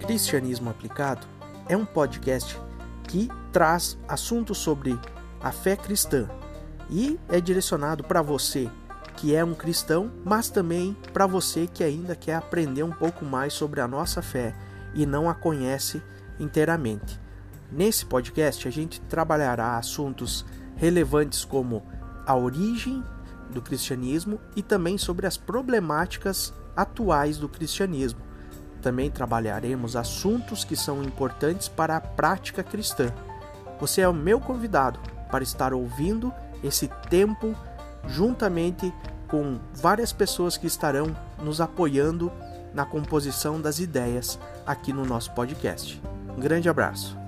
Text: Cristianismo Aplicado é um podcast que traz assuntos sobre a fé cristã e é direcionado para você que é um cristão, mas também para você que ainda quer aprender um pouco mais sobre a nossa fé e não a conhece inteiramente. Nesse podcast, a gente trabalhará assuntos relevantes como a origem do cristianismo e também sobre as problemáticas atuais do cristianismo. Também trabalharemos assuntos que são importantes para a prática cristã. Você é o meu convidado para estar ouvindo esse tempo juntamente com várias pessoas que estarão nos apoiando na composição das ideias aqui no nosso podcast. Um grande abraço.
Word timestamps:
Cristianismo 0.00 0.70
Aplicado 0.70 1.26
é 1.68 1.76
um 1.76 1.84
podcast 1.84 2.58
que 3.04 3.28
traz 3.52 3.98
assuntos 4.08 4.58
sobre 4.58 4.98
a 5.40 5.52
fé 5.52 5.76
cristã 5.76 6.28
e 6.88 7.18
é 7.28 7.40
direcionado 7.40 8.02
para 8.02 8.22
você 8.22 8.68
que 9.16 9.34
é 9.34 9.44
um 9.44 9.54
cristão, 9.54 10.10
mas 10.24 10.48
também 10.48 10.96
para 11.12 11.26
você 11.26 11.66
que 11.66 11.84
ainda 11.84 12.16
quer 12.16 12.34
aprender 12.34 12.82
um 12.82 12.90
pouco 12.90 13.24
mais 13.24 13.52
sobre 13.52 13.80
a 13.80 13.86
nossa 13.86 14.22
fé 14.22 14.54
e 14.94 15.04
não 15.04 15.28
a 15.28 15.34
conhece 15.34 16.02
inteiramente. 16.38 17.20
Nesse 17.70 18.06
podcast, 18.06 18.66
a 18.66 18.70
gente 18.70 19.00
trabalhará 19.02 19.76
assuntos 19.76 20.44
relevantes 20.74 21.44
como 21.44 21.82
a 22.26 22.34
origem 22.34 23.04
do 23.50 23.60
cristianismo 23.60 24.40
e 24.56 24.62
também 24.62 24.96
sobre 24.96 25.26
as 25.26 25.36
problemáticas 25.36 26.54
atuais 26.74 27.36
do 27.36 27.48
cristianismo. 27.48 28.29
Também 28.82 29.10
trabalharemos 29.10 29.96
assuntos 29.96 30.64
que 30.64 30.76
são 30.76 31.02
importantes 31.02 31.68
para 31.68 31.96
a 31.96 32.00
prática 32.00 32.62
cristã. 32.62 33.12
Você 33.78 34.00
é 34.00 34.08
o 34.08 34.14
meu 34.14 34.40
convidado 34.40 34.98
para 35.30 35.44
estar 35.44 35.72
ouvindo 35.72 36.32
esse 36.62 36.88
tempo 37.08 37.54
juntamente 38.06 38.92
com 39.28 39.58
várias 39.74 40.12
pessoas 40.12 40.56
que 40.56 40.66
estarão 40.66 41.16
nos 41.42 41.60
apoiando 41.60 42.32
na 42.74 42.84
composição 42.84 43.60
das 43.60 43.78
ideias 43.78 44.38
aqui 44.66 44.92
no 44.92 45.04
nosso 45.04 45.32
podcast. 45.32 46.00
Um 46.36 46.40
grande 46.40 46.68
abraço. 46.68 47.19